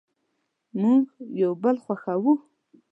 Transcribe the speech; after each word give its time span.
مونږ 0.79 1.03
یو 1.41 1.51
بل 1.63 1.75
خوښوو 1.83 2.33